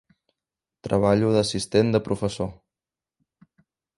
Treballo 0.87 1.29
d'assistent 1.35 1.93
de 1.97 2.03
professor. 2.09 2.51